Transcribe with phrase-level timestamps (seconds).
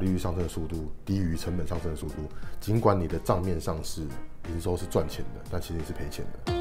[0.00, 2.22] 利率上升的速度低于成本上升的速度，
[2.58, 4.00] 尽管你的账面上是
[4.48, 6.52] 营收是赚钱的，但其实你是赔钱的。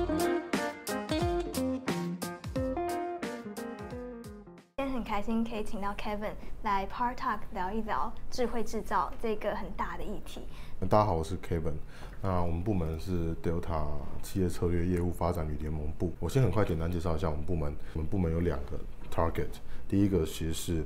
[4.76, 6.34] 今天很开心可以请到 Kevin
[6.64, 10.42] 来 Part Talk 聊一聊智慧制造这个很大的议题。
[10.90, 11.76] 大家好，我是 Kevin。
[12.22, 13.86] 那我们部门是 Delta
[14.22, 16.14] 企业策略业务发展与联盟部。
[16.20, 17.74] 我先很快简单介绍一下我们部门。
[17.94, 18.78] 我们部门有两个
[19.10, 19.48] target，
[19.88, 20.84] 第一个其实是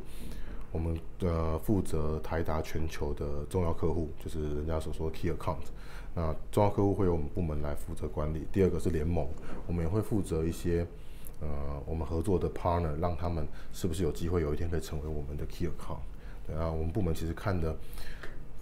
[0.73, 5.63] 我们的负责台达全球的重要客户，就是人家所说 key account。
[6.13, 8.45] 那重要客户会由我们部门来负责管理。
[8.51, 9.25] 第二个是联盟，
[9.65, 10.85] 我们也会负责一些
[11.39, 15.99] 呃我们合作的 partner，让他们是不是有机会有一天可以成为我们的 key account。
[16.45, 17.73] 对啊，我们部门其实看的。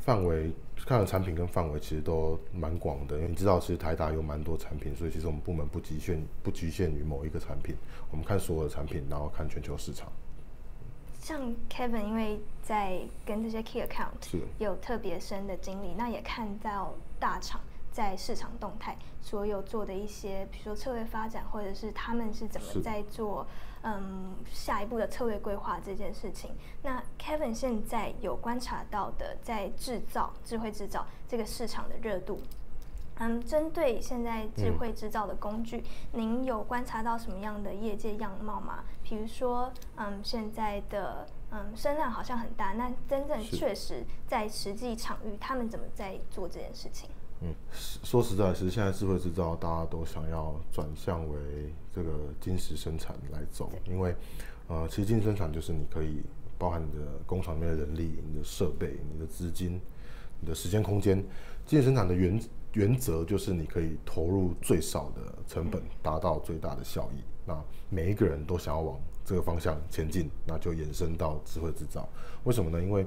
[0.03, 0.51] 范围
[0.83, 7.75] 看的产品跟范围其实都蛮广的，因为你知道，其实台达有蛮多产品，所以其实我们部门不局限不局限于某一个产品，
[8.09, 10.11] 我们看所有的产品，然后看全球市场。
[11.21, 17.61] 像 Kevin，因为在跟这些 Key Account 有特别深的经历，那也看到大厂。
[17.93, 23.45] 在市场动态，所有做的一些，比如说策略发展，或者是他们是怎么在做，
[23.81, 26.51] 嗯，下一步的策略规划这件事情。
[26.81, 32.39] 那 Kevin 现在有观察到的，在制造智慧制造这个市场的热度，
[33.21, 35.83] 嗯，针对现在智慧制造的工具，
[36.13, 38.83] 嗯，您有观察到什么样的业界样貌吗？
[39.03, 47.07] 比如说，嗯，现在的嗯声量好像很大，那真正确实在实际场域，他们怎么在做这件事情？
[47.41, 54.15] 嗯，说实在，是现在智慧制造大家都想要转向为这个金石生产来走，因为，
[54.67, 56.23] 呃，其实金石生产就是你可以
[56.57, 59.79] 包含你的工厂里面的人力、你的设备、你的资金、
[60.39, 61.23] 你的时间、空间。
[61.67, 62.39] 金石生产的原
[62.73, 67.21] 原则就是你可以投入最少的成本，达到最大的效益。
[67.45, 72.07] 那每一个人都想要往这个方向前进，那就延伸到智慧制造。
[72.43, 72.81] 为什么呢？
[72.81, 73.05] 因为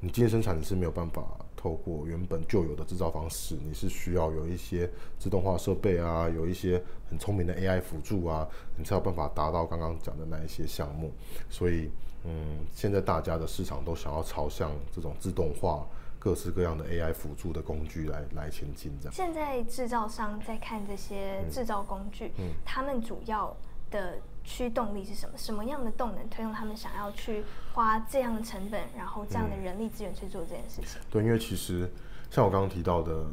[0.00, 1.24] 你精实生产你是没有办法。
[1.60, 4.88] 透过原本就有的制造方式，你是需要有一些
[5.18, 11.12] 自动化设备啊，有一些很聪明的 AI 辅助啊，你才有办法达到刚刚讲的那一些项目。
[11.50, 11.90] 所以，
[12.22, 15.84] 嗯，现在大家的市场都想要朝向这种自动化、
[16.28, 18.92] 各式各样的 AI 辅助的工具来来前进。
[19.00, 19.14] 这样。
[19.14, 23.56] 现在制造商在看这些制造工具，嗯，他们主要
[23.90, 24.18] 的。
[24.44, 25.36] 驱动力是什么？
[25.36, 27.44] 什么样的动能推动他们想要去
[27.74, 30.98] 花这样的成本，然后这样的人力资源去做这件事情？
[30.98, 31.86] 嗯、对，因为其实
[32.30, 33.26] 像我刚刚提到的，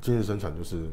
[0.00, 0.88] 精实生产就是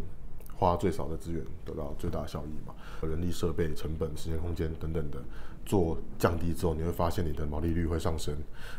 [0.58, 2.76] 花最少的资源得到最大的效益嘛。
[3.08, 5.18] 人力、设备、成本、时间、空间等等的
[5.66, 8.36] 做降低之后，你会发现你的毛利率会上升，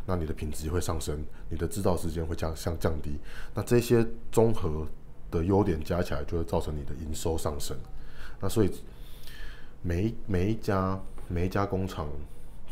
[0.07, 3.19] 那你的品质会上升，你的制造时间会降降降低。
[3.55, 4.87] 那这些综合
[5.31, 7.77] 的优点加起来，就会造成你的营收上升。
[8.41, 8.71] 那所以。
[9.87, 12.09] 每每一家每一家工厂，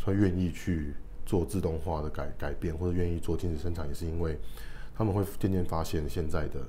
[0.02, 0.94] 会愿意去
[1.26, 4.38] 做自动化的改改变，或者愿意做精实生产，也是因为
[4.96, 6.66] 他们会渐渐发现，现在的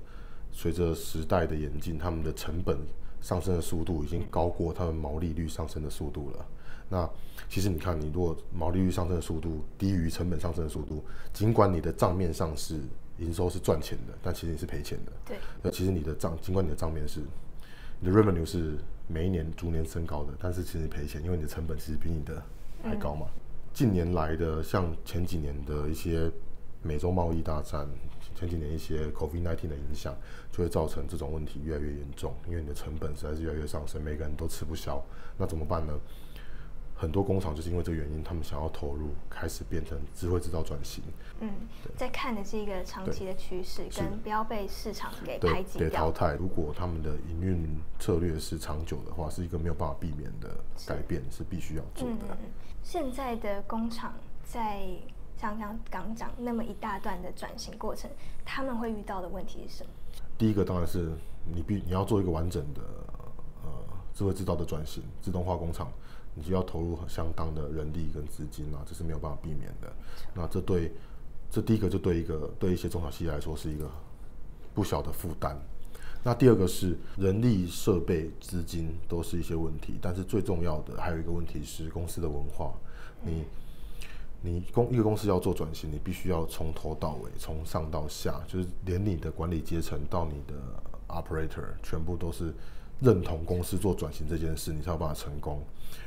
[0.52, 2.78] 随着时代的演进，他们的成本
[3.22, 6.46] 上升的速度已经高过他们毛利率上升的速度了。
[6.90, 7.10] 那
[7.50, 12.80] 其实你看，你如果毛利率上升的速度低于成本上升的速度，尽管你的账面上是
[13.18, 15.12] 营收是赚钱的，但其实你是赔钱的。
[15.26, 15.38] 对。
[15.62, 17.22] 那其实你的账，尽管你的账面是
[18.00, 18.78] 你的 revenue 是。
[19.06, 22.42] 每一年逐年升高的，但是其实赔钱，因为你的成本其实比你的
[22.82, 23.28] 还高嘛。
[23.36, 23.42] 嗯、
[23.74, 26.32] 近年来的，像前几年的一些
[26.82, 27.86] 美洲贸易大战，
[28.34, 30.16] 前几年一些 COVID-19 的影响，
[30.54, 35.04] 就会造成这种问题越来越严重，因为你的成本实在是越来越上升，每个人都吃不消，
[35.38, 35.94] 那怎么办呢？
[37.04, 41.04] 很多工厂就是因为这个原因，他们想要投入，开始变成智慧制造转型。
[41.42, 41.52] 嗯，
[41.98, 46.36] 在看的是一个长期的趋势，跟不要被市场给排挤、给淘汰。
[46.36, 50.56] 如果他们的营运策略是长久的话，是一个没有办法避免的
[50.88, 52.16] 改变，是，是必须要做的。
[52.30, 52.38] 嗯，
[52.82, 54.14] 现在的工厂
[54.46, 54.88] 在
[55.36, 58.10] 像刚刚讲那么一大段的转型过程，
[58.46, 59.90] 他们会遇到的问题是什么？
[60.38, 61.12] 第一个当然是
[61.54, 62.82] 你必你要做一个完整的
[63.62, 63.70] 呃
[64.14, 65.92] 智慧制造的转型，自动化工厂。
[66.36, 69.92] 你就要投入相当的人力跟资金啊，这是没有办法避免的。
[70.34, 70.92] 那这对
[71.52, 73.90] 这第一个就对一个对一些中小企业来说是一个
[74.74, 75.56] 不小的负担。
[76.24, 82.74] 那第二个是人力、设备、资金都是一些问题，但是最重要的还有一个问题是公司的文化。
[83.22, 83.44] 你
[84.42, 90.56] 你公一个公司要做转型，你必须要从头到尾，从上到下，就是连你的管理阶层到你的
[91.08, 92.54] operator 全部都是。
[93.04, 95.62] 认同公司做转型这件事，你才有办法成功。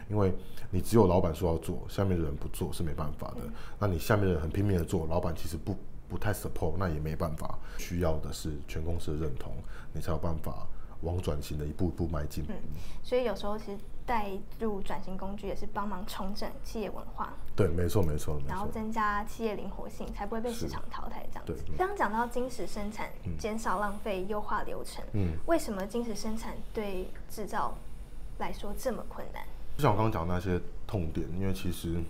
[0.09, 0.33] 因为
[0.71, 3.43] 你只有老板说要做，下面的人不做是没办法的。
[3.79, 5.77] 那你下面的人很拼命的做，老板其实不
[6.09, 7.59] 不太 support，那也没办法。
[7.79, 9.53] 需要的是全公司的认同，
[9.93, 10.67] 你才有办法
[11.03, 12.45] 往转型的一步一步迈进。
[12.49, 12.57] 嗯，
[13.03, 17.35] 所以有时候其实带入转型工具也是帮忙重整企业文化。
[17.55, 18.41] 对，没错没错。
[18.47, 21.53] 然后增加企业灵活性，才不会被市场淘汰这样子。
[21.53, 21.77] 对。
[21.77, 25.05] 刚刚讲到精实生产，减少浪费，优化流程。
[25.13, 25.37] 嗯。
[25.47, 27.75] 为什么精实生产对制造
[28.39, 29.43] 来说这么困难？
[29.77, 32.03] 就像我刚刚讲那些痛点，因为其实，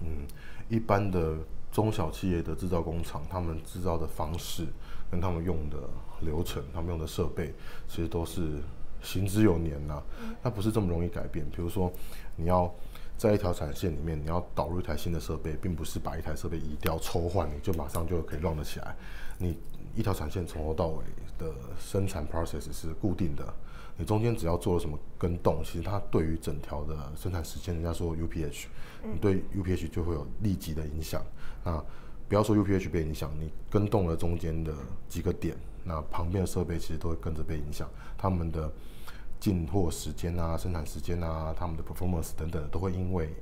[0.00, 0.26] 嗯，
[0.68, 1.36] 一般的
[1.70, 4.66] 中小企业的制造工厂，他们制造的方式
[5.10, 5.76] 跟他们用的
[6.20, 7.54] 流程，他们用的设备，
[7.88, 8.60] 其实都是
[9.00, 10.02] 行之有年呐、啊。
[10.42, 11.44] 它不是这么容易改变。
[11.50, 11.92] 比如说，
[12.36, 12.72] 你要
[13.16, 18.94] 在一条产线里面，你要导入一台新的设备，并不是把一台设备移掉抽换，你就马上就可以 run 得起来。
[19.38, 19.56] 你
[19.94, 21.04] 一条产线从头到尾
[21.38, 23.54] 的生产 process 是固定的。
[24.00, 28.66] 你中间只要做了什么跟动，其实它对于整条的生产时间，人家说 UPH，
[29.02, 31.20] 你对 UPH 就会有立即的影响。
[31.64, 31.84] 那
[32.28, 34.72] 不要说 UPH 被影响，你跟动了中间的
[35.08, 37.88] 几个点，那旁边的设备其实都会跟着被影响。
[38.16, 38.70] 他们的
[39.40, 43.34] 进货时间啊、生产时间啊、他们的 performance 等等，都会因为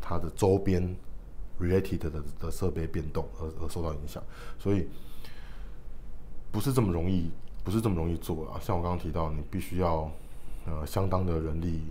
[0.00, 0.96] 它的周边
[1.60, 4.22] related 的的设备变动而而受到影响。
[4.58, 4.88] 所以
[6.52, 7.30] 不是这么容易。
[7.64, 8.58] 不是这么容易做啊！
[8.62, 10.10] 像我刚刚提到，你必须要
[10.64, 11.82] 呃相当的人力、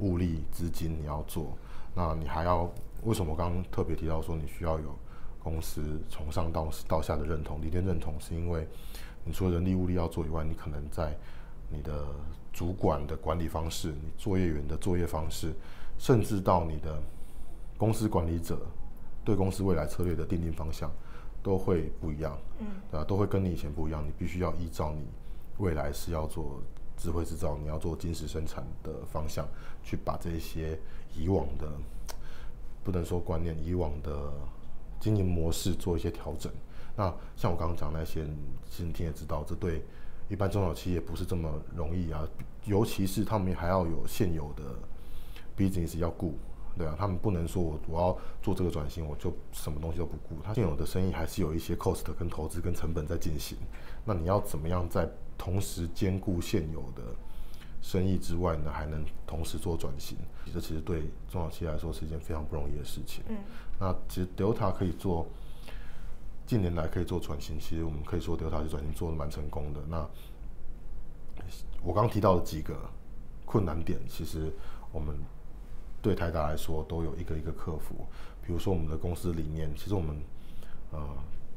[0.00, 1.56] 物力、资金你要做，
[1.94, 2.70] 那你还要
[3.04, 4.96] 为什么我刚刚特别提到说你需要有
[5.42, 8.14] 公司从上到到下的认同、理念认同？
[8.20, 8.66] 是因为
[9.24, 11.16] 你除了人力物力要做以外，你可能在
[11.68, 12.06] 你的
[12.52, 15.52] 主管的管理方式、你作业员的作业方式，
[15.98, 17.00] 甚至到你的
[17.76, 18.58] 公司管理者
[19.24, 20.90] 对公司未来策略的定定方向。
[21.42, 23.04] 都会不一样，嗯，对吧？
[23.04, 24.06] 都会跟你以前不一样。
[24.06, 25.06] 你必须要依照你
[25.56, 26.60] 未来是要做
[27.00, 29.48] 智慧制造，你要做金石生产的方向，
[29.82, 30.78] 去把这些
[31.16, 31.66] 以往的
[32.84, 34.30] 不能说观念，以往的
[35.00, 36.52] 经营模式做一些调整。
[36.94, 38.26] 那像我刚刚讲那些，
[38.68, 39.82] 其实你也知道，这对
[40.28, 42.28] 一般中小企业不是这么容易啊，
[42.66, 44.62] 尤其是他们还要有现有的
[45.56, 46.38] business 要顾。
[46.78, 50.40] 对啊，他们不能说我我要做这个转型，我就什么东西都不顾。
[50.42, 53.58] 他现有的生意还是有一些 cost 跟投资跟成本在进行。
[54.04, 55.06] 那你要怎么样在
[55.36, 57.02] 同时兼顾现有的
[57.82, 60.16] 生意之外呢，还能同时做转型？
[60.54, 63.22] 这其实对中小企业来说是一件非常不容易的事情。
[63.28, 63.36] 嗯，
[63.78, 65.26] 那其实 Delta 可以做，
[66.46, 69.80] 近年来可以做转型，其实我们可以说 Delta 是转型做的蛮成功的。
[69.86, 70.08] 那
[71.82, 72.74] 我刚刚提到的几个
[73.44, 74.50] 困难点，其实
[74.92, 75.14] 我们。
[76.02, 78.06] 对台达来说，都有一个一个克服。
[78.42, 80.16] 比如说，我们的公司理念，其实我们
[80.90, 80.98] 呃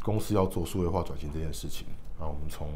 [0.04, 1.88] 公司要做数位化转型这件事情，
[2.20, 2.68] 然后我们从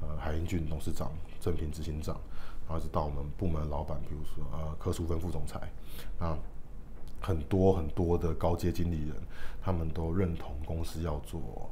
[0.00, 2.18] 呃海英俊董事长、正平执行长，
[2.66, 5.60] 然后一直到我们部门老板，比如说呃柯淑芬副总裁，
[6.18, 6.36] 那
[7.20, 9.14] 很多很多的高阶经理人，
[9.60, 11.70] 他们都认同公司要做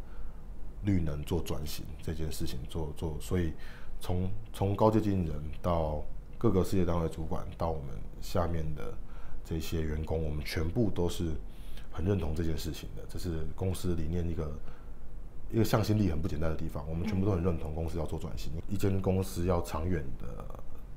[0.84, 3.16] 绿能、做转型这件事情，做做。
[3.20, 3.54] 所以
[4.00, 6.04] 从从高阶经理人到
[6.38, 7.88] 各个事业单位主管到我们
[8.20, 8.94] 下面的
[9.44, 11.32] 这些员工，我们全部都是
[11.90, 13.02] 很认同这件事情的。
[13.08, 14.52] 这是公司理念一个
[15.50, 16.88] 一个向心力很不简单的地方。
[16.88, 18.52] 我们全部都很认同公司要做转型。
[18.68, 20.44] 一间公司要长远的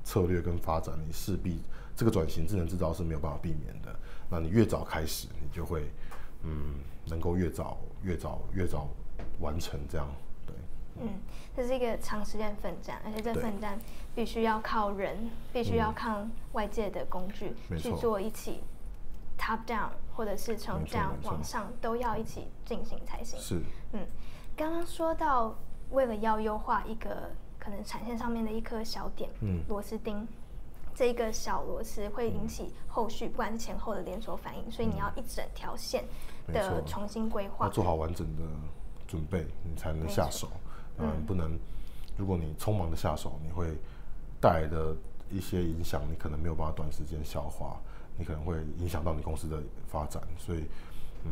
[0.04, 1.60] 策略跟发展，你势必
[1.96, 4.00] 这个转型智能制造是没有办法避免的。
[4.30, 5.90] 那你越早开始，你就会
[6.44, 6.76] 嗯
[7.08, 8.88] 能够越早越早越早
[9.40, 10.08] 完成这样。
[11.02, 11.20] 嗯，
[11.56, 13.80] 这是一个长时间奋战，而且这奋战
[14.14, 18.62] 必须要靠人，必须要靠外界的工具去做一起
[19.38, 23.40] top down，或者是从 down 往上都要一起进行才行。
[23.40, 23.62] 是，
[23.94, 24.06] 嗯，
[24.56, 25.56] 刚刚说到
[25.90, 30.28] 为了要优化一个可能产线上面的一颗小点，嗯，螺丝钉，
[30.94, 36.06] 这一个小螺丝会引起后续不管是前后的连锁反应，所以你要一整条线
[36.48, 38.44] 的重新规划，要做好完整的
[39.08, 40.48] 准备，你才能下手。
[40.98, 41.58] 嗯，不能。
[42.18, 43.66] 如果你匆忙的下手，你会
[44.40, 44.96] 带来的
[45.32, 47.80] 一些影响，你可能没有办法短时间消化，
[48.18, 49.58] 你可能会影响到你公司的
[49.88, 50.22] 发展。
[50.38, 50.66] 所以，
[51.24, 51.32] 嗯，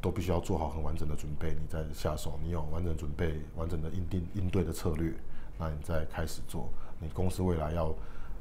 [0.00, 2.38] 都必须要做好很完整的准备，你再下手。
[2.42, 5.12] 你有完整准备、完整的应定应对的策略，
[5.58, 6.68] 那你再开始做。
[6.98, 7.94] 你公司未来要，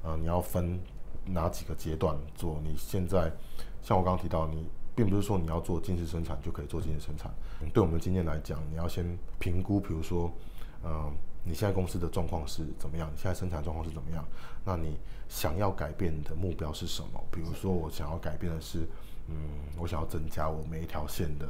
[0.03, 0.79] 呃，你要分
[1.25, 2.59] 哪几个阶段做？
[2.63, 3.31] 你现在，
[3.83, 4.67] 像我刚刚提到你。
[4.95, 7.29] 并不是说你要做精实生产就可以做精实生产。
[7.73, 9.05] 对我们的经验来讲，你要先
[9.39, 10.31] 评估，比如说，
[10.81, 11.11] 呃，
[11.43, 13.09] 你现在公司的状况是怎么样？
[13.13, 14.25] 你现在生产状况是怎么样？
[14.63, 14.97] 那你
[15.27, 17.21] 想要改变的目标是什么？
[17.29, 18.87] 比如说，我想要改变的是，
[19.27, 19.35] 嗯，
[19.77, 21.47] 我想要增加我每一条线的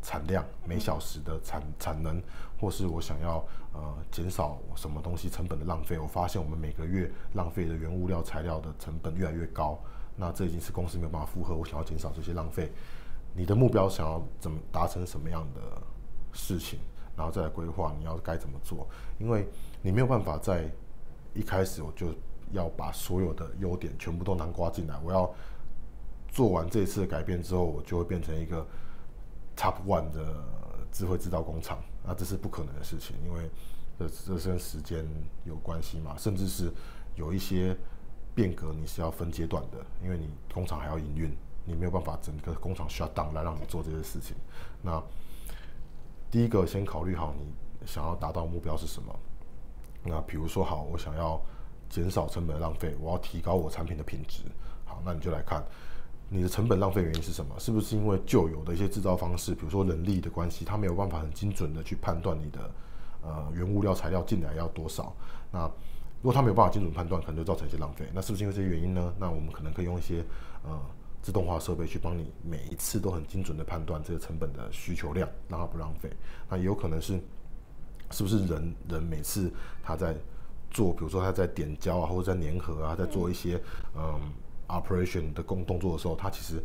[0.00, 2.22] 产量，每小时的产产能，
[2.58, 5.98] 或是我想要呃减少什么东西成本的浪费。
[5.98, 9.78] 我发现我们每个月浪费的原物料材料的成本越来越高。
[10.16, 12.70] 那这已经是公司没有办法负荷，我想要减少这些浪费。
[13.34, 15.60] 你的目标想要怎么达成什么样的
[16.32, 16.78] 事情？
[17.14, 18.88] 然后再来规划你要该怎么做，
[19.18, 19.46] 因为
[19.82, 20.70] 你没有办法在
[21.34, 22.08] 一开始我就
[22.52, 25.30] 要把所有的优点全部都囊括进来，我要
[26.28, 28.66] 做完这一次的改变之后，我就会变成一个
[29.54, 30.42] top one 的
[30.90, 33.50] 智慧制造工厂，那这是不可能的事情，因为
[33.98, 35.06] 这这跟时间
[35.44, 36.72] 有关系嘛，甚至是
[37.14, 37.76] 有一些
[38.34, 41.32] 变革你是要分阶段的，因为你工厂还要营运。
[41.64, 44.34] 你没有办法整个工厂 shut down 来让你做这些事情。
[44.82, 45.00] 那
[46.28, 49.14] 第一个先考虑好你想要达到目标是什么。
[50.02, 51.40] 那比如说好，我想要
[51.88, 54.42] 减少成本浪费，我要提高我产品的品质。
[54.84, 55.64] 好，那你就来看
[56.28, 57.54] 你的成本浪费原因是什么？
[57.60, 62.70] 是不是因为旧有的一些制造方式，比如说人力的关系，它没有办法很精准的去判断你的
[63.22, 65.14] 呃原物料材料进来要多少？
[65.52, 65.70] 那
[66.22, 68.06] 如果它没有办法精准判断，可能就造成一些浪费。
[68.14, 69.12] 那是不是因为这些原因呢？
[69.18, 70.24] 那我们可能可以用一些
[70.64, 70.80] 呃。
[71.22, 76.10] 自动化设备去帮你每一次都很精准的判断这个成本的需求量，让它不浪费。
[76.50, 77.12] 那也有可能是，
[78.10, 79.48] 是不是人人每次
[79.84, 80.16] 他在
[80.72, 83.62] 做，比如说他在点胶啊，或者在粘合啊，在做一些
[83.94, 84.20] 嗯
[84.66, 86.60] operation 的工动作的时候，他其实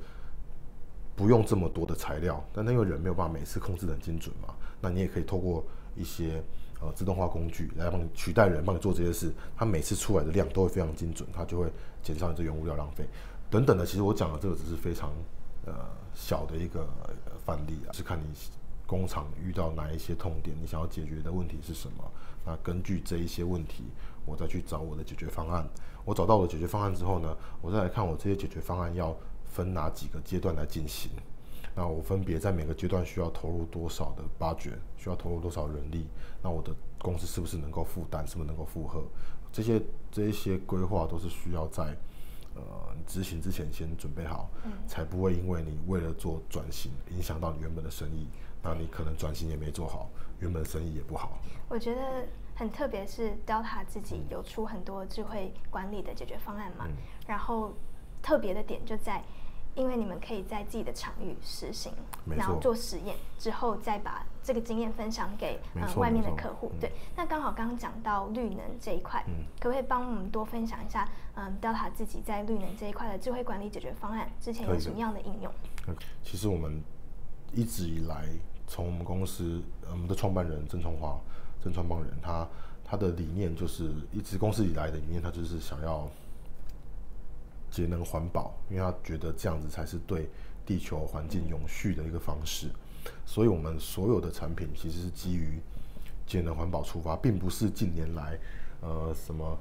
[1.15, 4.55] 不用这么多的材料，但那个人没有办法每次控制得很精准嘛。
[4.81, 5.63] 那你也可以透过
[5.95, 6.43] 一些
[6.79, 13.05] 呃自动化工具来帮你取代人帮你做这些事，它每次出来的量都会非常精准，它就会减少你这原物料浪费。
[13.49, 15.11] 等等的，其实我讲的这个只是非常
[15.65, 15.73] 呃
[16.13, 16.87] 小的一个
[17.45, 18.25] 范例啊，是看你
[18.85, 22.03] 工厂遇到哪一些痛点，你想要解决的问题是什么。
[22.45, 23.83] 那根据这一些问题，
[24.25, 25.67] 我再去找我的解决方案。
[26.05, 29.15] 我找到我的解决方案之后呢，我再来看我这些解决方案要
[29.45, 31.11] 分哪几个阶段来进行。
[31.77, 36.07] 那我分别在每个阶段需要投入多少的 budget，需要投入多少人力？
[36.41, 38.25] 那我的公司是不是能够负担？
[38.27, 39.03] 是不是能够负荷？
[39.51, 39.79] 这些
[40.11, 41.95] 这一些规划都是需要在。
[42.55, 42.63] 呃，
[43.05, 48.27] 执行之前先准备好，嗯，才不会因为你为了做转型，影响到你原本的生意，
[48.63, 51.37] 那你可能转型也没做好，原本的生意也不好。
[51.69, 56.95] 我觉得很特别，是 Delta 自己有出很多智慧管理的解决方案嘛，嗯，
[57.27, 57.73] 然后
[58.23, 59.23] 特别的点就在。
[59.77, 61.93] 因为你们可以在自己的场域实行，
[62.35, 66.71] 然后做实验之后，再把这个经验分享给呃外面的客户。
[66.81, 71.07] 对，那刚好刚刚讲到绿能这一块，嗯，可不可以帮我们多分享一下？
[71.35, 75.53] 嗯，Delta 自己在绿能这一块的智慧管理解决方案之前有什么样的应用？
[76.23, 76.81] 其实我们
[77.53, 78.27] 一直以来，
[78.65, 81.19] 从我们公司，我们的创办人郑崇华，
[81.63, 82.47] 郑创办人，他
[82.83, 86.09] 他的理念就是一直公司以来的理念，他就是想要。
[87.69, 90.29] 节能环保，因为他觉得这样子才是对
[90.65, 92.69] 地球环境永续的一个方式，
[93.25, 95.59] 所以我们所有的产品其实是基于
[96.25, 98.37] 节能环保出发，并不是近年来
[98.81, 99.57] 呃什么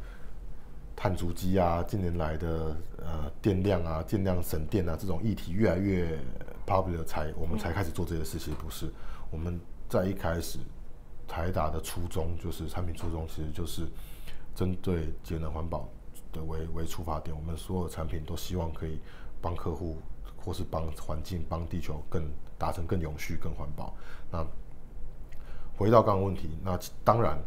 [0.97, 6.19] 碳足迹啊，近年来的呃电量啊，电量省电啊这种议题越来越
[6.67, 8.91] popular 才我们才开始做这些事情，不是
[9.31, 10.59] 我们在一开始
[11.29, 13.87] 台达的初衷就是产品初衷，其实就是
[14.55, 15.89] 针对节能环保。
[16.43, 18.99] 为为出发点，我们所有产品都希望可以
[19.41, 19.99] 帮客户，
[20.37, 22.29] 或是帮环境、帮地球更
[22.59, 23.95] 达成更永续、更环保。
[24.31, 24.47] 那
[25.77, 27.39] 回到刚刚问题，那当然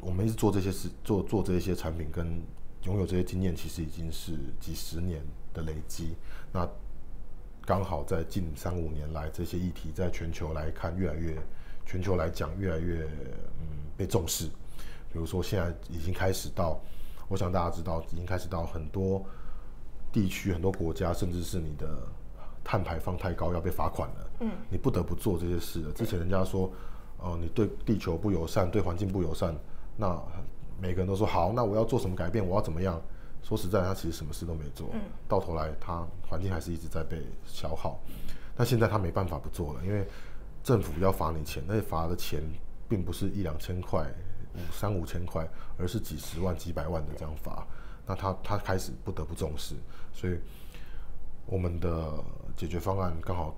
[0.00, 2.40] 我们一直做这些事，做做这些产品，跟
[2.84, 6.14] 拥有这些经验，其实已经是几十年的累积。
[6.52, 6.68] 那
[7.64, 11.36] 刚好在近三五年来，这些议题在全球来看，越来越
[11.84, 13.04] 全球来讲越来越
[13.60, 13.66] 嗯
[13.96, 14.46] 被重视。
[15.12, 16.80] 比如说，现在已经开始到。
[17.28, 19.24] 我想大家知道，已经开始到很多
[20.12, 21.88] 地区、很多国家，甚至是你的
[22.62, 24.30] 碳排放太高要被罚款了。
[24.40, 25.92] 嗯，你不得不做这些事了。
[25.92, 26.66] 之前人家说，
[27.18, 29.54] 哦、呃，你对地球不友善，对环境不友善，
[29.96, 30.20] 那
[30.80, 32.46] 每个人都说好，那我要做什么改变？
[32.46, 33.00] 我要怎么样？
[33.42, 37.98] 说实在，他其实什么事都没做，嗯、到头来他环境还是一直在被消耗。
[38.56, 40.06] 那现在他没办法不做了，因为
[40.62, 42.40] 政府要罚你钱，那罚的钱
[42.88, 44.06] 并不是一两千块。
[44.54, 47.66] 五三五千块，而是几十万、几百万的这样罚，
[48.06, 49.74] 那他他开始不得不重视，
[50.12, 50.38] 所以
[51.46, 52.12] 我们的
[52.56, 53.54] 解决方案刚好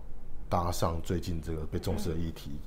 [0.49, 2.59] 搭上最近这个被重视的议题，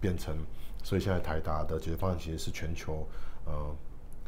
[0.00, 0.36] 变成，
[0.82, 3.06] 所以现在台达的解决方案其实是全球
[3.44, 3.74] 呃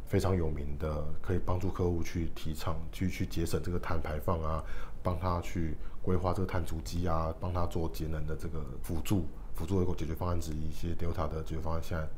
[0.07, 4.63] 非常有名的，可以帮助客户去提倡、去去节省这个碳排放啊，
[5.03, 12.09] 帮他去规划这个碳足迹啊，帮他做节能的这个辅助辅助的一个解决方案之一，一些 Delta 的解决方案现在。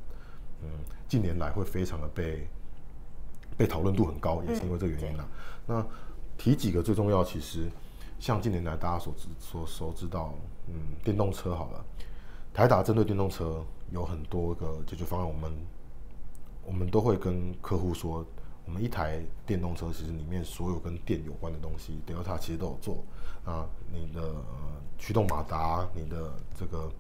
[0.63, 0.69] 嗯，
[1.09, 2.49] 近年来会非常的被
[3.57, 5.27] 被讨论度很高，也是因为这个原因啦。
[5.67, 5.87] 那
[6.39, 7.71] 提几个最重要，其实
[8.19, 10.35] 像近年来大家所知所熟知道，
[10.69, 10.75] 嗯，
[11.05, 11.85] 电动车好了，
[12.53, 15.53] 台达针对电动车有很多个解决方案，我们
[16.67, 18.25] 我们都会跟客户说，
[18.65, 23.05] 我们一台电动车其实里面所有跟电有关的东西，Delta 其实都有做。
[23.45, 26.91] 啊，你的呃驱动马达，你的这个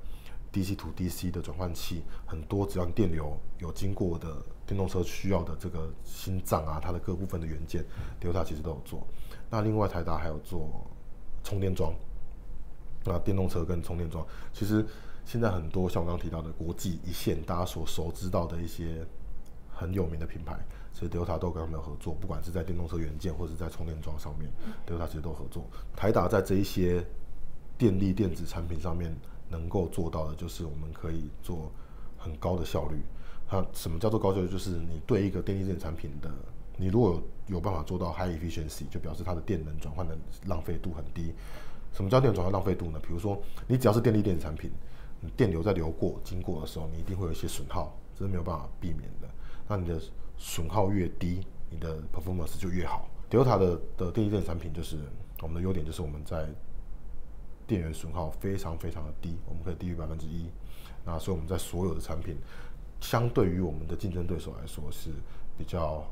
[0.53, 7.85] DC to DC 的转换器，很多只要电流有经过的电动车需要的这个心脏啊，它的各部分的元件
[8.21, 9.07] ，Delta 其实都有做。
[9.49, 10.85] 那另外台达还有做
[11.45, 11.95] 充电桩，
[13.05, 14.85] 那电动车跟充电桩，其实
[15.25, 19.07] 现在很多像我刚刚提到的国际一线，大家所熟知到的一些
[19.73, 20.59] 很有名的品牌，
[20.93, 24.51] 其实 Delta 都跟他们有合作，不管是在电动车元件或者在充电桩上面
[24.85, 25.65] ，Delta 其实都合作。
[25.95, 27.07] 台达在这一些
[27.79, 29.17] 电力电子产品上面。
[29.51, 31.71] 能够做到的就是我们可以做
[32.17, 33.03] 很高的效率。
[33.47, 34.49] 它什么叫做高效率？
[34.49, 36.31] 就是你对一个电力电子产品的，
[36.77, 40.17] 你如果有办法做到 high efficiency，就表示它的电能转换的
[40.47, 41.35] 浪费度很低。
[41.93, 43.01] 什么叫电转换浪费度呢？
[43.03, 44.71] 比如说你只要是电力电子产品，
[45.21, 49.29] 你电流在流过经过的时候，你一定会有一些损耗，这是没有办法避免的。
[49.67, 50.01] 那你的
[50.39, 53.09] 损耗越低，你的 performance 就越好。
[53.29, 54.97] Delta 的的电力电子产品就是
[55.43, 56.49] 我们的优点，就是我们在
[57.71, 60.51] 电源损耗非常非常的低，我们可以低于百分之一。
[61.05, 62.37] 那所以我们在所有的产品，
[63.01, 65.11] 相对于我们的竞争对手来说是
[65.57, 66.05] 比较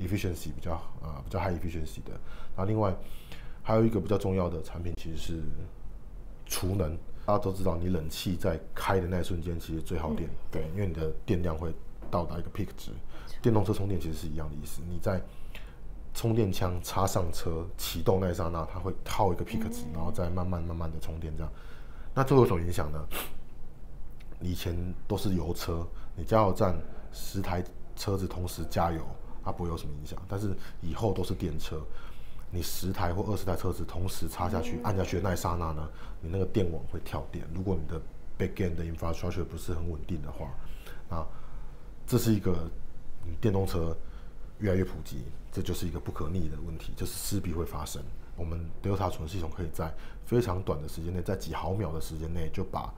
[0.00, 2.18] efficiency 比较啊、呃、比较 high efficiency 的。
[2.56, 2.96] 那另外
[3.62, 5.42] 还有一个比较重要的产品其实是
[6.46, 6.96] 储能。
[7.26, 11.70] 大家都知道，你冷气在开的那一瞬间其实最耗电，嗯、对，因为你的电量会
[12.10, 12.90] 到达一个 peak 值。
[13.42, 15.20] 电动车充电其实是一样的意思，你在。
[16.14, 21.52] 充电枪插上车启动那一刹那，它会套一个 pick 值，然后再慢慢慢慢的充电这样。
[22.14, 23.02] 那这会有什么影响呢？
[24.40, 24.76] 以前
[25.06, 26.76] 都是油车，你加油站
[27.12, 27.64] 十台
[27.96, 29.00] 车子同时加油，
[29.42, 30.20] 它不会有什么影响。
[30.28, 31.80] 但是以后都是电车，
[32.50, 35.88] 你十台或二十台车子同时插下去，按下去的那一刹那呢，
[36.20, 37.46] 你那个电网会跳电。
[37.54, 38.00] 如果你的
[38.38, 40.48] backend 的 infrastructure 不是很稳定的话，
[41.08, 41.24] 那
[42.06, 42.68] 这是一个
[43.40, 43.96] 电动车
[44.62, 45.18] 越来越普及。
[45.52, 48.02] 这就是一个不可逆的问题，就是势必会发生。
[48.36, 49.92] 我们 Delta 储能系统可以在
[50.24, 52.90] 非常短的时间内，在几毫秒的时间内，就把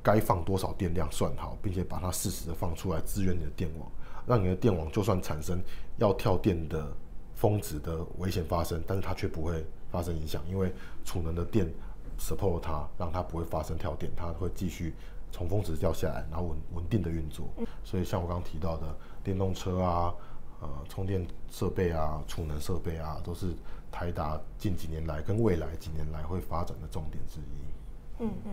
[0.00, 3.90] 该放多少电量算好，并且把它适时的放出来支援你的电网，
[4.28, 5.60] 让你的电网就算产生
[5.96, 6.94] 要跳电的
[7.34, 10.72] 峰值的危险发生，但是它却不会发生影响，因为
[11.04, 11.68] 储能的电
[12.16, 14.94] support 它，让它不会发生跳电，它会继续
[15.32, 17.48] 从峰值掉下来，然后稳稳定的运作。
[17.82, 20.14] 所以像我刚刚提到的电动车啊。
[20.60, 23.54] 呃，充电设备啊，储能设备啊，都是
[23.92, 28.24] 台达近几年来跟未来几年来会发展的重点之一。
[28.24, 28.52] 嗯嗯，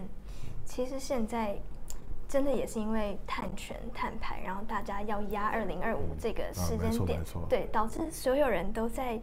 [0.65, 1.57] 其实现在
[2.27, 9.19] 真的也是因为碳权、碳排，然后大家要压二零二五这个时间点，嗯啊、对，导致所有人都在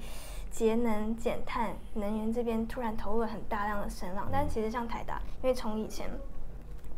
[0.50, 4.26] 节能减碳、能源这边突然投入了很大量的声浪。
[4.28, 6.10] 嗯、但其实像台达，因为从以前。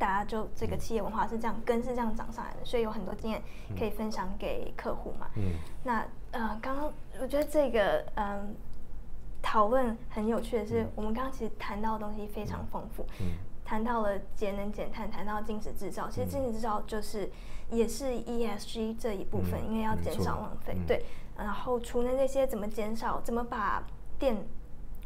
[0.02, 3.40] 大家就这个企业文化是这样，根是这样长上来的，所以有很多经验
[3.78, 5.28] 可以分享给客户嘛。
[5.36, 5.52] 嗯。
[5.84, 8.52] 那呃，刚刚我觉得这个嗯
[9.40, 13.06] 讨论很有趣的是，我们刚刚其实谈到的东西非常丰富。
[13.20, 13.26] 嗯。
[13.64, 17.30] 谈到了节能减碳，谈到精实制造，其实精实制造就是
[17.70, 20.76] 也是 ESG 这一部分，因为要减少浪费。
[20.84, 21.04] 对。
[21.36, 23.20] 然后除了这些怎么减少？
[23.20, 23.80] 怎么把
[24.18, 24.36] 电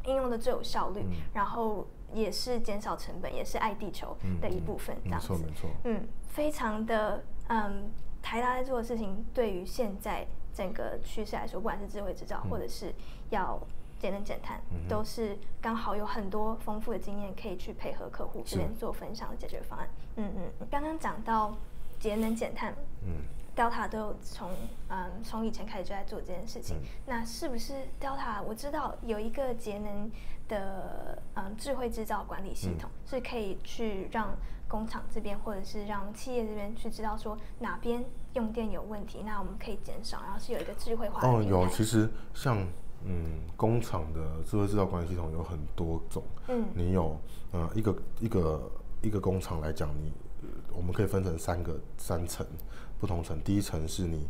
[0.06, 1.04] 应用的最有效率？
[1.34, 1.86] 然后。
[2.12, 5.32] 也是减少成本，也是爱地球的一部分，这样子。
[5.32, 5.70] 嗯、没错，没错。
[5.84, 7.90] 嗯，非常的嗯，
[8.22, 12.94] 台达在做的事情，对于现在整个趋势来说，不管是智慧制造，或者是
[13.30, 13.60] 要
[13.98, 19.88] 节能减碳，嗯、都是刚好有很多丰富的经验可以去配合客户这边做分享的解决方案。
[20.16, 21.56] 嗯嗯，刚刚讲到
[21.98, 23.22] 节能减碳，嗯。
[23.56, 24.50] Delta 都有从
[24.90, 28.42] 嗯从以前开始就在做这件事情，嗯、那是不是 Delta？
[28.42, 30.10] 我知道有一个节能
[30.48, 34.36] 的嗯智慧制造管理系统，嗯、是可以去让
[34.68, 38.04] 工厂这边或者是让企业这边去知道说哪边
[38.34, 41.28] 用电有问题，那我们可以减少，然后是有一个智慧化的。
[41.28, 42.58] 哦，有，其实像
[43.04, 47.16] 嗯工厂的智慧制造管理系统有很多种，嗯，你有
[47.52, 48.70] 呃一个一个
[49.02, 50.12] 一个工厂来讲，你
[50.74, 52.46] 我们可以分成三个三层。
[52.98, 54.26] 不同层，第一层是你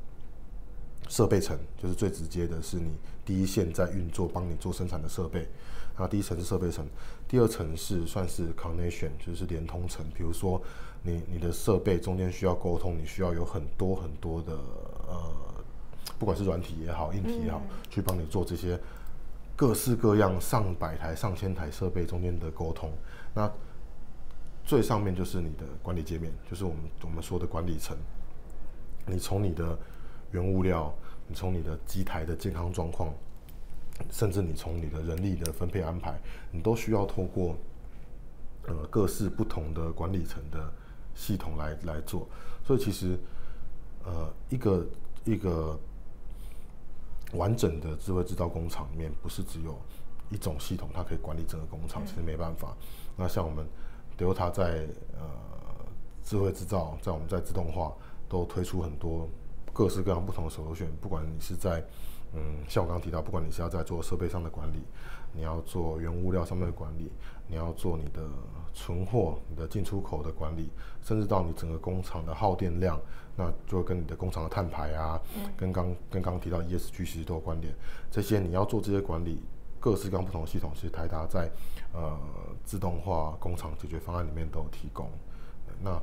[1.08, 5.48] 设备层，就是最直接的，是你第一线在运作，帮你做生产的设备。
[5.96, 6.86] 然后第一层是设备层，
[7.26, 10.04] 第二层是算是 connection，就是连通层。
[10.14, 10.60] 比如说
[11.02, 14.52] 你你的设备中间需要沟通，你需要有很多很多的
[15.08, 15.32] 呃，
[16.18, 18.78] 不管是软体也好，硬体也好，嗯、去帮你做这些
[19.56, 22.92] 各式各样上百台、上千台设备中间的沟通。
[23.32, 23.50] 那
[24.64, 27.96] 最上面就是你的管理界面，就是我们我们说的管理层。
[29.06, 29.78] 你从你的
[30.32, 30.92] 原物料，
[31.28, 33.14] 你从你的机台的健康状况，
[34.10, 36.18] 甚至你从你的人力的分配安排，
[36.50, 37.56] 你都需要透过
[38.66, 40.72] 呃各式不同的管理层的
[41.14, 42.28] 系统来来做。
[42.64, 43.18] 所以其实
[44.04, 44.86] 呃一个
[45.24, 45.78] 一个
[47.32, 49.76] 完整的智慧制造工厂里面，不是只有
[50.30, 52.76] 一种系统，它可以管理整个工厂，其实没办法。
[53.16, 53.66] 那像我们
[54.18, 54.86] Delta 在
[55.18, 55.26] 呃
[56.22, 57.92] 智慧制造，在我们在自动化
[58.28, 59.28] 都推出很多
[59.72, 61.82] 各式各样不同的 solution，不管你是在
[62.34, 64.82] 嗯，像我刚刚提到，不管你是要在做设备上的管理，
[65.32, 67.10] 你要做原物料上面的管理，
[67.46, 68.28] 你要做你的
[68.74, 70.68] 存货、你的进出口的管理，
[71.00, 73.00] 甚至到你整个工厂的耗电量，
[73.36, 77.72] 那就会跟你的工厂的碳排啊，嗯、跟刚跟刚刚提到 ESG 其实都有关联。
[78.10, 79.42] 这些你要做这些管理，
[79.80, 81.50] 各式各样不同的系统，其实台达在
[81.94, 82.18] 呃
[82.64, 85.08] 自动化工厂解决方案里面都有提供。
[85.82, 85.98] 那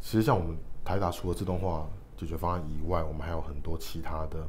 [0.00, 4.46] 其实像我们台达除了自动化解决方案以外，我们还有很多其他的。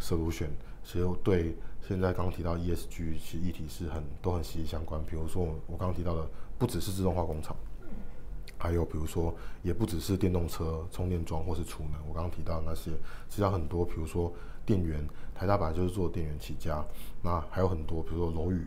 [0.00, 0.48] Solution
[0.84, 1.56] 其实对
[1.86, 5.02] 现在刚刚提到 ESG 其实议题是很都很息息相关。
[5.04, 7.56] 比如说我刚刚提到的，不只是自动化工厂，
[8.58, 12.00] 还有比如说也不只是电动车充电桩或是储能。
[12.08, 12.90] 我刚刚提到的那些，
[13.28, 14.32] 其实很多，比如说
[14.66, 16.84] 电源，台大本来就是做电源起家。
[17.22, 18.66] 那还有很多，比如说楼宇，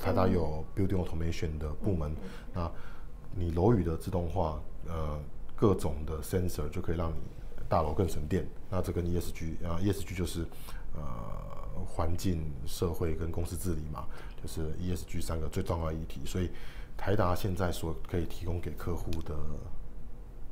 [0.00, 2.14] 台大有 building automation 的部门。
[2.52, 2.70] 那
[3.34, 5.20] 你楼宇的自动化，呃，
[5.56, 7.16] 各种的 sensor 就可以让你。
[7.68, 10.46] 大楼更省电，那这跟 ESG 啊，ESG 就是
[10.94, 11.02] 呃
[11.84, 14.06] 环境、社会跟公司治理嘛，
[14.42, 16.20] 就是 ESG 三个最重要议题。
[16.24, 16.50] 所以
[16.96, 19.34] 台达现在所可以提供给客户的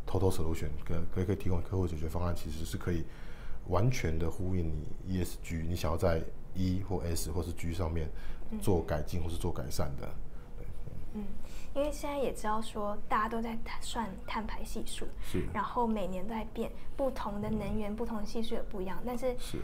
[0.06, 3.04] Total Solution，可可以可以提供客户解决方案，其实是可以
[3.68, 4.70] 完全的呼应
[5.06, 6.22] 你 ESG，你想要在
[6.54, 8.10] E 或 S 或是 G 上面
[8.60, 10.08] 做改进或是做改善的。
[10.58, 10.66] 对，
[11.14, 11.24] 嗯。
[11.74, 18.96] 因为现在也知道说，大家都在算碳排系数，是，然后每年都在变，不同的能源、嗯、不同的系数也不一样。
[19.04, 19.58] 但是是，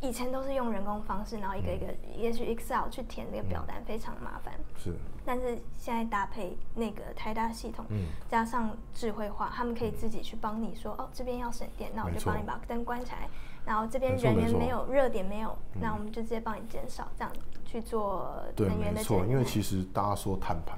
[0.00, 4.52] 以前都是用人工方式，然后一个一个，也许 Excel 去填那个表单，非常麻烦。
[4.76, 4.92] 是。
[5.24, 13.28] 但是现在搭配那个台达系统，嗯，加上智慧化，他们可以自己去帮你说，哦，这边要省电，那我就帮你把灯关起来。
[13.64, 17.32] 然后这边人员没有热点没有，那我们就直接帮你减少，这样
[17.64, 18.94] 去做能源的。
[18.94, 20.76] 对，没错，因为其实大家说碳排。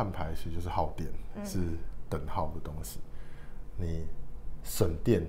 [0.00, 1.12] 碳排其实就是耗电，
[1.44, 1.58] 是
[2.08, 3.00] 等号的东西。
[3.76, 4.06] 嗯、你
[4.64, 5.26] 省电、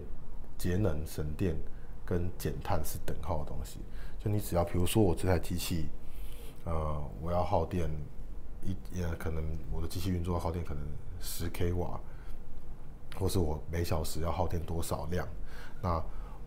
[0.58, 1.58] 节能、省电
[2.06, 3.80] 跟减碳是等号的东西。
[4.18, 5.90] 就你只要，比如说我这台机器，
[6.64, 7.90] 呃，我要耗电
[8.64, 10.82] 一，呃，可能我的机器运作耗电可能
[11.20, 12.00] 十 k 瓦，
[13.20, 15.28] 或是我每小时要耗电多少量，
[15.82, 16.02] 那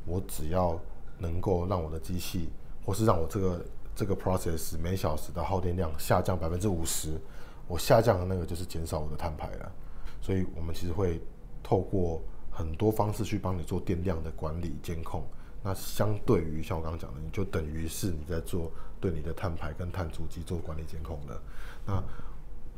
[0.07, 0.81] 我只要
[1.19, 2.49] 能够让我的机器，
[2.87, 7.21] 或是让我这个这个 process 每小时的耗电量下降百分之五十。
[7.67, 9.73] 我下降的那个就是减少我的碳排了，
[10.21, 11.21] 所以我们其实会
[11.63, 15.25] 透过很多方式去帮你做电量的管理监控。
[15.63, 21.41] 那相对于像我刚刚讲的，你就等于是你在做对你的碳排跟碳足迹做管理监控的。
[21.87, 22.05] 那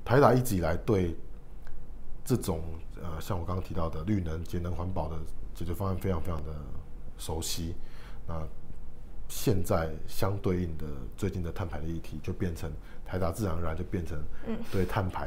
[0.05, 1.16] 台达一直以来对
[2.25, 2.62] 这种
[2.94, 5.16] 呃像我刚刚提到的绿能、节能、环保的
[5.53, 6.55] 解决方案非常非常的
[7.18, 7.75] 熟悉。
[8.25, 8.46] 那
[9.29, 10.87] 现在相对应的
[11.17, 12.71] 最近的碳排的议题，就变成
[13.05, 14.23] 台达自然而然就变成
[14.71, 15.27] 对碳排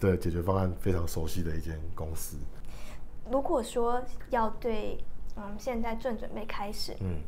[0.00, 2.36] 的解决方案非常熟悉的一间公司。
[3.30, 4.98] 如果说要对
[5.36, 7.20] 嗯现在正准备开始嗯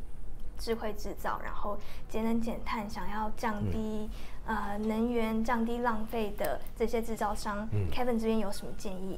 [0.57, 1.77] 智慧制造，然后
[2.09, 4.09] 节能减碳，想要降低、
[4.45, 9.17] 嗯、呃能源、降低浪费的这些制造商、嗯、，Kevin 这边有什么建议？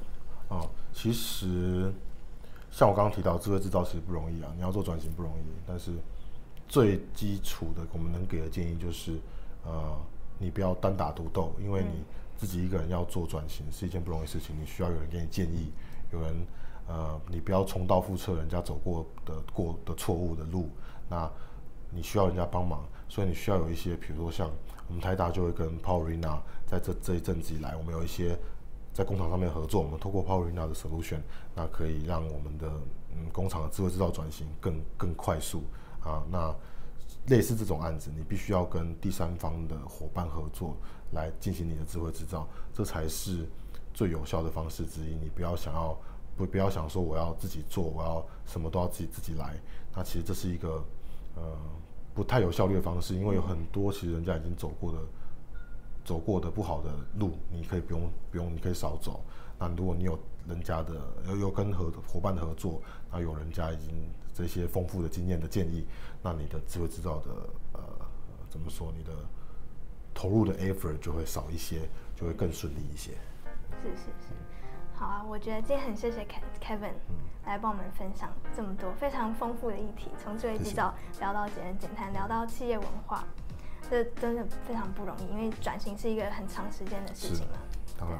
[0.50, 1.92] 哦，其实
[2.70, 5.92] 像我刚刚提到，智慧制造其实不容易啊，你要做转型不容易，但是。
[6.68, 9.20] 最基础的，我们能给的建议就是，
[9.64, 9.96] 呃，
[10.40, 12.04] 你不要单打独斗，因为你
[12.36, 15.72] 自己一个人要做转型是一件不容易的事情，你需要有人给你建议，
[16.12, 16.36] 有人，
[16.88, 20.70] 呃，你不要重蹈覆辙人家走过的过的错误的路，
[21.10, 21.30] 那
[21.92, 24.50] 你需要人家帮忙，所以你需要有一些，比如说像
[24.88, 28.38] 我们台大就会跟 Powerina 在这这一阵子以来，我们有一些
[28.92, 31.20] 在工厂上面合作，我们透过 Powerina 的 solution，
[31.54, 32.68] 那可以让我们的
[33.12, 35.64] 嗯工厂的智慧制造转型更更快速。
[36.04, 36.54] 啊，那
[37.28, 40.76] 类似这种案子，你必须要跟第三方的伙伴合作
[41.12, 43.48] 来进行你的智慧制造，这才是
[43.94, 45.16] 最有效的方式之一。
[45.16, 45.98] 你不要想要
[46.36, 49.56] 不不要想说我要自己做，我要什么都要自己自己来。
[49.96, 50.84] 那其实这是一个
[51.36, 51.58] 呃
[52.14, 54.98] 不太有效率的方式，因为有很多其实人家已经走过的
[56.04, 59.24] 走过的不好的路，你可以不用不用，你可以少走。
[59.58, 60.96] 那如果你有人家的
[61.28, 63.94] 有有跟合伙伴的合作，那有人家已经。
[64.36, 65.86] 这些丰富的经验的建议，
[66.24, 67.30] 那你的智慧制造的
[67.74, 67.80] 呃
[68.50, 68.92] 怎么说？
[68.98, 69.12] 你的
[70.12, 73.12] 投入的 effort 就会少一些，就会更顺利一些。
[73.80, 74.34] 是是是，
[74.96, 75.24] 好啊！
[75.30, 76.26] 我觉得今天很谢谢
[76.60, 76.94] Kevin
[77.46, 83.24] 来帮我们分享这么多非常丰富的议题，从智慧制造聊到节能减碳，聊到企业文化，
[83.94, 87.60] 这真的非常不容易，因为转型是一个很长时间的事情嘛。
[87.96, 88.20] 当然，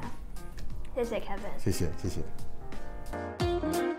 [0.94, 3.93] 谢谢 Kevin，谢谢谢谢。